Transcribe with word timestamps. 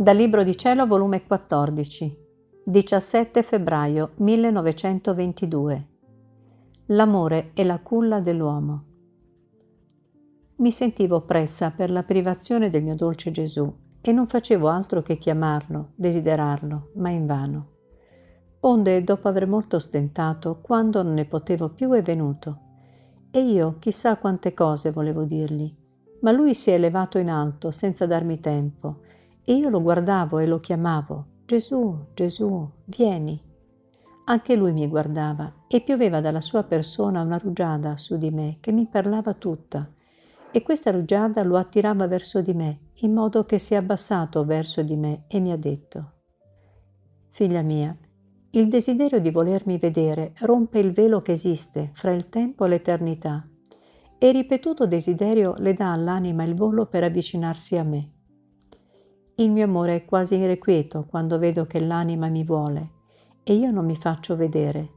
Dal 0.00 0.16
Libro 0.16 0.42
di 0.42 0.56
Cielo, 0.56 0.86
volume 0.86 1.26
14, 1.26 2.18
17 2.64 3.42
febbraio 3.42 4.12
1922. 4.14 5.88
L'amore 6.86 7.50
è 7.52 7.62
la 7.64 7.80
culla 7.80 8.18
dell'uomo. 8.20 8.84
Mi 10.56 10.70
sentivo 10.70 11.16
oppressa 11.16 11.70
per 11.72 11.90
la 11.90 12.02
privazione 12.02 12.70
del 12.70 12.82
mio 12.82 12.94
dolce 12.94 13.30
Gesù 13.30 13.70
e 14.00 14.10
non 14.10 14.26
facevo 14.26 14.68
altro 14.68 15.02
che 15.02 15.18
chiamarlo, 15.18 15.90
desiderarlo, 15.96 16.92
ma 16.94 17.10
invano. 17.10 17.68
Onde, 18.60 19.04
dopo 19.04 19.28
aver 19.28 19.46
molto 19.46 19.78
stentato, 19.78 20.60
quando 20.62 21.02
non 21.02 21.12
ne 21.12 21.26
potevo 21.26 21.68
più, 21.68 21.90
è 21.92 22.00
venuto. 22.00 22.58
E 23.30 23.42
io 23.42 23.76
chissà 23.78 24.16
quante 24.16 24.54
cose 24.54 24.92
volevo 24.92 25.24
dirgli, 25.24 25.70
ma 26.22 26.32
lui 26.32 26.54
si 26.54 26.70
è 26.70 26.74
elevato 26.76 27.18
in 27.18 27.28
alto 27.28 27.70
senza 27.70 28.06
darmi 28.06 28.40
tempo 28.40 29.08
e 29.44 29.54
io 29.54 29.68
lo 29.68 29.82
guardavo 29.82 30.38
e 30.38 30.46
lo 30.46 30.60
chiamavo, 30.60 31.26
Gesù, 31.46 32.06
Gesù, 32.14 32.68
vieni. 32.84 33.42
Anche 34.24 34.54
lui 34.54 34.72
mi 34.72 34.86
guardava 34.86 35.64
e 35.66 35.80
pioveva 35.80 36.20
dalla 36.20 36.40
sua 36.40 36.62
persona 36.62 37.22
una 37.22 37.38
rugiada 37.38 37.96
su 37.96 38.16
di 38.16 38.30
me 38.30 38.58
che 38.60 38.70
mi 38.70 38.86
parlava 38.86 39.34
tutta, 39.34 39.90
e 40.52 40.62
questa 40.62 40.90
rugiada 40.90 41.42
lo 41.42 41.56
attirava 41.56 42.06
verso 42.06 42.40
di 42.40 42.54
me, 42.54 42.90
in 43.02 43.12
modo 43.12 43.44
che 43.44 43.58
si 43.58 43.74
è 43.74 43.76
abbassato 43.76 44.44
verso 44.44 44.82
di 44.82 44.96
me 44.96 45.24
e 45.26 45.40
mi 45.40 45.52
ha 45.52 45.56
detto, 45.56 46.12
Figlia 47.28 47.62
mia, 47.62 47.96
il 48.50 48.68
desiderio 48.68 49.20
di 49.20 49.30
volermi 49.30 49.78
vedere 49.78 50.32
rompe 50.40 50.80
il 50.80 50.92
velo 50.92 51.22
che 51.22 51.32
esiste 51.32 51.90
fra 51.92 52.10
il 52.10 52.28
tempo 52.28 52.64
e 52.64 52.68
l'eternità, 52.68 53.46
e 54.18 54.32
ripetuto 54.32 54.86
desiderio 54.86 55.54
le 55.58 55.72
dà 55.72 55.92
all'anima 55.92 56.42
il 56.42 56.54
volo 56.54 56.86
per 56.86 57.04
avvicinarsi 57.04 57.76
a 57.76 57.84
me. 57.84 58.10
Il 59.40 59.50
mio 59.50 59.64
amore 59.64 59.94
è 59.96 60.04
quasi 60.04 60.36
irrequieto 60.36 61.06
quando 61.08 61.38
vedo 61.38 61.64
che 61.64 61.80
l'anima 61.80 62.28
mi 62.28 62.44
vuole 62.44 62.90
e 63.42 63.54
io 63.54 63.70
non 63.70 63.86
mi 63.86 63.96
faccio 63.96 64.36
vedere. 64.36 64.88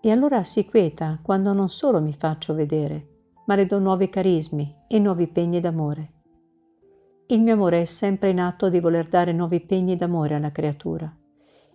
E 0.00 0.12
allora 0.12 0.44
si 0.44 0.64
quieta 0.64 1.18
quando 1.20 1.52
non 1.52 1.68
solo 1.68 2.00
mi 2.00 2.12
faccio 2.12 2.54
vedere, 2.54 3.08
ma 3.46 3.56
le 3.56 3.66
do 3.66 3.80
nuovi 3.80 4.08
carismi 4.08 4.72
e 4.86 5.00
nuovi 5.00 5.26
pegni 5.26 5.58
d'amore. 5.58 6.12
Il 7.26 7.40
mio 7.40 7.54
amore 7.54 7.82
è 7.82 7.84
sempre 7.86 8.30
in 8.30 8.38
atto 8.38 8.68
di 8.68 8.78
voler 8.78 9.08
dare 9.08 9.32
nuovi 9.32 9.58
pegni 9.58 9.96
d'amore 9.96 10.36
alla 10.36 10.52
creatura. 10.52 11.12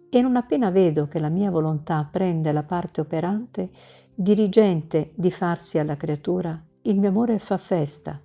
E 0.09 0.21
non 0.21 0.37
appena 0.37 0.69
vedo 0.69 1.09
che 1.09 1.19
la 1.19 1.27
mia 1.27 1.51
volontà 1.51 2.07
prende 2.09 2.53
la 2.53 2.63
parte 2.63 3.01
operante, 3.01 3.69
dirigente 4.15 5.11
di 5.15 5.29
farsi 5.29 5.77
alla 5.77 5.97
creatura, 5.97 6.57
il 6.83 6.97
mio 6.97 7.09
amore 7.09 7.37
fa 7.37 7.57
festa, 7.57 8.17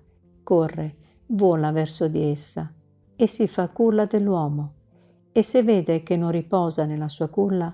corre, 0.45 0.95
vola 1.27 1.73
verso 1.73 2.07
di 2.07 2.23
essa 2.31 2.71
e 3.17 3.27
si 3.27 3.47
fa 3.47 3.69
culla 3.69 4.05
dell'uomo 4.05 4.75
e 5.37 5.43
se 5.43 5.63
vede 5.63 6.03
che 6.03 6.17
non 6.17 6.31
riposa 6.31 6.87
nella 6.87 7.09
sua 7.09 7.29
culla, 7.29 7.71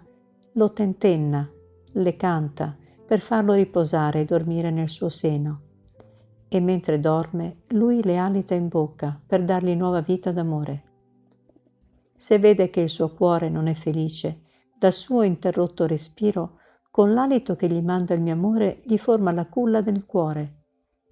lo 0.54 0.72
tentenna, 0.72 1.48
le 1.92 2.16
canta 2.16 2.76
per 3.06 3.20
farlo 3.20 3.52
riposare 3.52 4.22
e 4.22 4.24
dormire 4.24 4.72
nel 4.72 4.88
suo 4.88 5.08
seno. 5.08 5.60
E 6.48 6.58
mentre 6.58 6.98
dorme, 6.98 7.62
lui 7.68 8.02
le 8.02 8.16
alita 8.16 8.54
in 8.54 8.66
bocca 8.66 9.16
per 9.24 9.44
dargli 9.44 9.76
nuova 9.76 10.00
vita 10.00 10.32
d'amore. 10.32 10.82
Se 12.16 12.40
vede 12.40 12.68
che 12.68 12.80
il 12.80 12.88
suo 12.88 13.14
cuore 13.14 13.48
non 13.48 13.68
è 13.68 13.74
felice, 13.74 14.40
dal 14.76 14.92
suo 14.92 15.22
interrotto 15.22 15.86
respiro, 15.86 16.58
con 16.90 17.14
l'alito 17.14 17.54
che 17.54 17.68
gli 17.70 17.80
manda 17.80 18.12
il 18.12 18.22
mio 18.22 18.32
amore, 18.32 18.82
gli 18.84 18.98
forma 18.98 19.30
la 19.30 19.46
culla 19.46 19.82
del 19.82 20.04
cuore, 20.04 20.64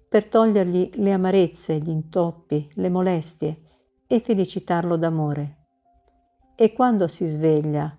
per 0.09 0.25
togliergli 0.25 0.89
le 0.95 1.13
amarezze, 1.13 1.77
gli 1.77 1.89
intoppi, 1.89 2.69
le 2.73 2.89
molestie, 2.89 3.61
e 4.11 4.19
felicitarlo 4.19 4.97
d'amore. 4.97 5.57
E 6.55 6.73
quando 6.73 7.07
si 7.07 7.25
sveglia, 7.25 7.97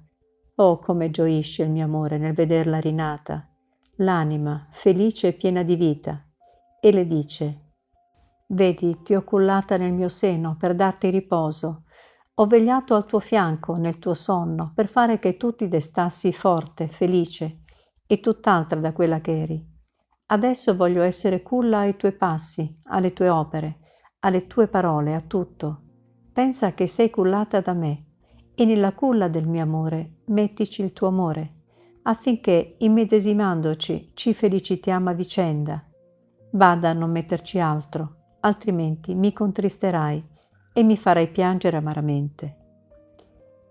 oh 0.56 0.78
come 0.78 1.10
gioisce 1.10 1.62
il 1.62 1.70
mio 1.70 1.86
amore 1.86 2.18
nel 2.18 2.34
vederla 2.34 2.78
rinata, 2.78 3.48
l'anima 3.96 4.68
felice 4.72 5.28
e 5.28 5.32
piena 5.32 5.62
di 5.62 5.74
vita, 5.74 6.22
e 6.80 6.92
le 6.92 7.06
dice, 7.06 7.60
Vedi, 8.48 9.00
ti 9.02 9.14
ho 9.14 9.24
cullata 9.24 9.78
nel 9.78 9.94
mio 9.94 10.10
seno 10.10 10.56
per 10.58 10.74
darti 10.74 11.08
riposo, 11.08 11.84
ho 12.34 12.46
vegliato 12.46 12.94
al 12.94 13.06
tuo 13.06 13.18
fianco 13.18 13.76
nel 13.76 13.98
tuo 13.98 14.12
sonno 14.12 14.72
per 14.74 14.88
fare 14.88 15.18
che 15.18 15.38
tu 15.38 15.54
ti 15.54 15.66
destassi 15.66 16.30
forte, 16.30 16.88
felice 16.88 17.62
e 18.06 18.20
tutt'altra 18.20 18.78
da 18.80 18.92
quella 18.92 19.22
che 19.22 19.40
eri. 19.40 19.66
Adesso 20.26 20.76
voglio 20.76 21.00
essere 21.00 21.40
culla 21.40 21.78
ai 21.78 21.96
tuoi 21.96 22.12
passi, 22.12 22.80
alle 22.84 23.14
tue 23.14 23.30
opere, 23.30 23.78
alle 24.20 24.46
tue 24.46 24.68
parole, 24.68 25.14
a 25.14 25.20
tutto. 25.20 25.81
Pensa 26.32 26.72
che 26.72 26.86
sei 26.86 27.10
cullata 27.10 27.60
da 27.60 27.74
me 27.74 28.04
e 28.54 28.64
nella 28.64 28.92
culla 28.92 29.28
del 29.28 29.46
mio 29.46 29.62
amore 29.62 30.20
mettici 30.26 30.82
il 30.82 30.94
tuo 30.94 31.08
amore, 31.08 31.60
affinché, 32.04 32.76
immedesimandoci, 32.78 34.12
ci 34.14 34.32
felicitiamo 34.32 35.10
a 35.10 35.12
vicenda. 35.12 35.84
Bada 36.50 36.88
a 36.88 36.92
non 36.94 37.10
metterci 37.10 37.58
altro, 37.58 38.36
altrimenti 38.40 39.14
mi 39.14 39.34
contristerai 39.34 40.24
e 40.72 40.82
mi 40.82 40.96
farai 40.96 41.28
piangere 41.28 41.76
amaramente. 41.76 42.56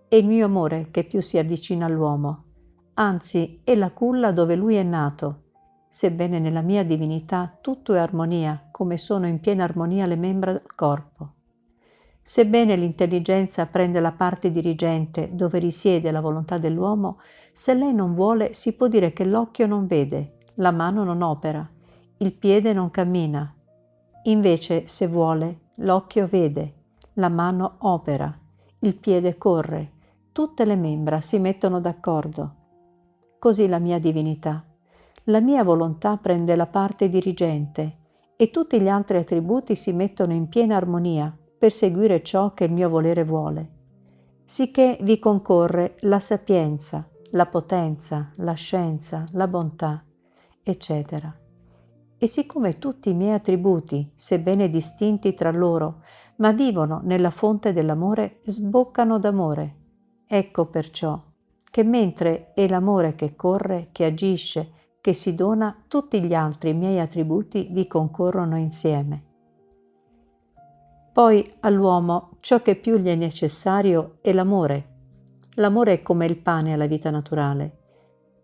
È 0.07 0.15
il 0.15 0.27
mio 0.27 0.45
amore 0.45 0.89
che 0.91 1.03
più 1.03 1.19
si 1.19 1.39
avvicina 1.39 1.87
all'uomo, 1.87 2.43
anzi 2.93 3.61
è 3.63 3.73
la 3.73 3.89
culla 3.89 4.31
dove 4.31 4.55
lui 4.55 4.75
è 4.75 4.83
nato, 4.83 5.45
sebbene 5.89 6.37
nella 6.37 6.61
mia 6.61 6.85
divinità 6.85 7.57
tutto 7.59 7.95
è 7.95 7.97
armonia, 7.97 8.67
come 8.71 8.97
sono 8.97 9.25
in 9.25 9.39
piena 9.39 9.63
armonia 9.63 10.05
le 10.05 10.15
membra 10.15 10.51
del 10.51 10.75
corpo. 10.75 11.33
Sebbene 12.23 12.75
l'intelligenza 12.75 13.65
prende 13.65 13.99
la 13.99 14.11
parte 14.11 14.51
dirigente 14.51 15.29
dove 15.33 15.59
risiede 15.59 16.11
la 16.11 16.21
volontà 16.21 16.57
dell'uomo, 16.57 17.17
se 17.51 17.73
lei 17.73 17.93
non 17.93 18.13
vuole 18.13 18.53
si 18.53 18.75
può 18.75 18.87
dire 18.87 19.11
che 19.11 19.25
l'occhio 19.25 19.65
non 19.65 19.87
vede, 19.87 20.37
la 20.55 20.71
mano 20.71 21.03
non 21.03 21.21
opera, 21.23 21.67
il 22.17 22.33
piede 22.33 22.73
non 22.73 22.91
cammina. 22.91 23.53
Invece, 24.23 24.87
se 24.87 25.07
vuole, 25.07 25.69
l'occhio 25.77 26.27
vede, 26.27 26.73
la 27.13 27.29
mano 27.29 27.77
opera, 27.79 28.33
il 28.79 28.95
piede 28.95 29.37
corre, 29.37 29.91
tutte 30.31 30.63
le 30.63 30.75
membra 30.75 31.21
si 31.21 31.39
mettono 31.39 31.81
d'accordo. 31.81 32.55
Così 33.39 33.67
la 33.67 33.79
mia 33.79 33.99
divinità. 33.99 34.63
La 35.25 35.39
mia 35.39 35.63
volontà 35.63 36.17
prende 36.17 36.55
la 36.55 36.67
parte 36.67 37.09
dirigente 37.09 37.97
e 38.35 38.51
tutti 38.51 38.79
gli 38.79 38.87
altri 38.87 39.17
attributi 39.17 39.75
si 39.75 39.91
mettono 39.91 40.33
in 40.33 40.47
piena 40.47 40.75
armonia 40.75 41.35
per 41.61 41.71
seguire 41.71 42.23
ciò 42.23 42.55
che 42.55 42.63
il 42.63 42.71
mio 42.71 42.89
volere 42.89 43.23
vuole, 43.23 43.69
sicché 44.45 44.97
vi 45.01 45.19
concorre 45.19 45.95
la 45.99 46.19
sapienza, 46.19 47.07
la 47.33 47.45
potenza, 47.45 48.31
la 48.37 48.53
scienza, 48.53 49.27
la 49.33 49.47
bontà, 49.47 50.03
eccetera. 50.63 51.31
E 52.17 52.25
siccome 52.25 52.79
tutti 52.79 53.11
i 53.11 53.13
miei 53.13 53.33
attributi, 53.33 54.11
sebbene 54.15 54.71
distinti 54.71 55.35
tra 55.35 55.51
loro, 55.51 56.01
ma 56.37 56.51
vivono 56.51 57.01
nella 57.03 57.29
fonte 57.29 57.73
dell'amore, 57.73 58.39
sboccano 58.45 59.19
d'amore. 59.19 59.75
Ecco 60.25 60.65
perciò 60.65 61.21
che 61.69 61.83
mentre 61.83 62.53
è 62.55 62.67
l'amore 62.67 63.13
che 63.13 63.35
corre, 63.35 63.89
che 63.91 64.05
agisce, 64.05 64.71
che 64.99 65.13
si 65.13 65.35
dona, 65.35 65.83
tutti 65.87 66.23
gli 66.23 66.33
altri 66.33 66.73
miei 66.73 66.99
attributi 66.99 67.67
vi 67.69 67.85
concorrono 67.85 68.57
insieme. 68.57 69.29
Poi 71.13 71.45
all'uomo 71.59 72.37
ciò 72.39 72.61
che 72.61 72.75
più 72.75 72.95
gli 72.95 73.07
è 73.07 73.15
necessario 73.15 74.19
è 74.21 74.31
l'amore. 74.31 74.87
L'amore 75.55 75.93
è 75.93 76.01
come 76.01 76.25
il 76.25 76.37
pane 76.37 76.71
alla 76.71 76.85
vita 76.85 77.09
naturale, 77.09 77.79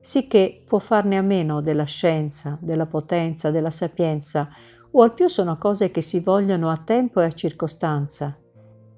sicché 0.02 0.64
può 0.68 0.78
farne 0.78 1.16
a 1.16 1.22
meno 1.22 1.62
della 1.62 1.86
scienza, 1.86 2.58
della 2.60 2.86
potenza, 2.86 3.52
della 3.52 3.70
sapienza, 3.70 4.50
o 4.92 5.02
al 5.02 5.14
più 5.14 5.30
sono 5.30 5.58
cose 5.58 5.92
che 5.92 6.02
si 6.02 6.20
vogliono 6.20 6.70
a 6.70 6.76
tempo 6.76 7.22
e 7.22 7.26
a 7.26 7.32
circostanza. 7.32 8.38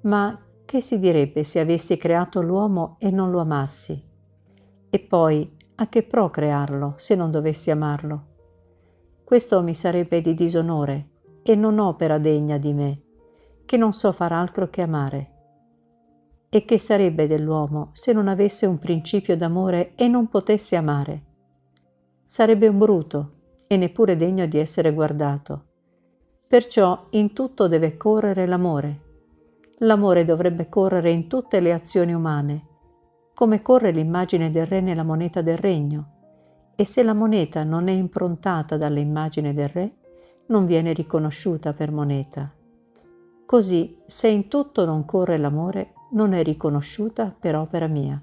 Ma 0.02 0.36
che 0.64 0.80
si 0.80 0.98
direbbe 0.98 1.44
se 1.44 1.60
avessi 1.60 1.96
creato 1.96 2.42
l'uomo 2.42 2.96
e 2.98 3.12
non 3.12 3.30
lo 3.30 3.38
amassi? 3.38 4.02
E 4.90 4.98
poi, 4.98 5.48
a 5.76 5.88
che 5.88 6.02
pro 6.02 6.28
crearlo 6.28 6.94
se 6.96 7.14
non 7.14 7.30
dovessi 7.30 7.70
amarlo? 7.70 8.24
Questo 9.22 9.62
mi 9.62 9.76
sarebbe 9.76 10.20
di 10.20 10.34
disonore 10.34 11.08
e 11.44 11.54
non 11.54 11.78
opera 11.78 12.18
degna 12.18 12.58
di 12.58 12.72
me 12.72 13.02
che 13.70 13.76
non 13.76 13.92
so 13.92 14.10
far 14.10 14.32
altro 14.32 14.68
che 14.68 14.82
amare. 14.82 15.30
E 16.48 16.64
che 16.64 16.76
sarebbe 16.76 17.28
dell'uomo 17.28 17.90
se 17.92 18.12
non 18.12 18.26
avesse 18.26 18.66
un 18.66 18.80
principio 18.80 19.36
d'amore 19.36 19.92
e 19.94 20.08
non 20.08 20.26
potesse 20.26 20.74
amare? 20.74 21.22
Sarebbe 22.24 22.66
un 22.66 22.78
bruto 22.78 23.32
e 23.68 23.76
neppure 23.76 24.16
degno 24.16 24.46
di 24.46 24.58
essere 24.58 24.92
guardato. 24.92 25.66
Perciò 26.48 27.06
in 27.10 27.32
tutto 27.32 27.68
deve 27.68 27.96
correre 27.96 28.44
l'amore. 28.44 29.02
L'amore 29.78 30.24
dovrebbe 30.24 30.68
correre 30.68 31.12
in 31.12 31.28
tutte 31.28 31.60
le 31.60 31.72
azioni 31.72 32.12
umane, 32.12 32.66
come 33.32 33.62
corre 33.62 33.92
l'immagine 33.92 34.50
del 34.50 34.66
re 34.66 34.80
nella 34.80 35.04
moneta 35.04 35.42
del 35.42 35.58
regno. 35.58 36.72
E 36.74 36.84
se 36.84 37.04
la 37.04 37.14
moneta 37.14 37.62
non 37.62 37.86
è 37.86 37.92
improntata 37.92 38.76
dall'immagine 38.76 39.54
del 39.54 39.68
re, 39.68 39.94
non 40.46 40.66
viene 40.66 40.92
riconosciuta 40.92 41.72
per 41.72 41.92
moneta. 41.92 42.52
Così, 43.50 43.96
se 44.06 44.28
in 44.28 44.46
tutto 44.46 44.84
non 44.84 45.04
corre 45.04 45.36
l'amore, 45.36 45.94
non 46.12 46.34
è 46.34 46.42
riconosciuta 46.44 47.34
per 47.36 47.56
opera 47.56 47.88
mia. 47.88 48.22